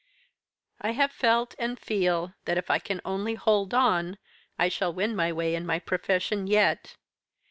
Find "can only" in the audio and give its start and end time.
2.79-3.35